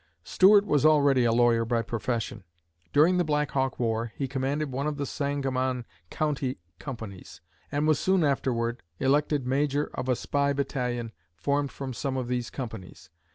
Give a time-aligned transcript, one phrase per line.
[0.23, 2.43] Stuart was already a lawyer by profession.
[2.91, 7.39] During the Black Hawk War he commanded one of the Sangamon County companies,
[7.71, 12.49] and was soon afterward elected major of a spy battalion formed from some of these
[12.49, 13.11] companies.